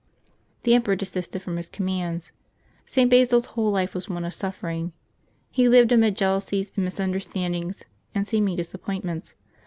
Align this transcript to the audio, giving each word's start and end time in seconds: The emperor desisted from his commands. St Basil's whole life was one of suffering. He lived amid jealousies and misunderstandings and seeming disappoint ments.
The 0.63 0.73
emperor 0.73 0.95
desisted 0.95 1.43
from 1.43 1.57
his 1.57 1.69
commands. 1.69 2.31
St 2.87 3.07
Basil's 3.07 3.45
whole 3.53 3.69
life 3.69 3.93
was 3.93 4.09
one 4.09 4.25
of 4.25 4.33
suffering. 4.33 4.93
He 5.51 5.69
lived 5.69 5.91
amid 5.91 6.17
jealousies 6.17 6.71
and 6.75 6.83
misunderstandings 6.85 7.83
and 8.15 8.27
seeming 8.27 8.55
disappoint 8.55 9.03
ments. 9.05 9.35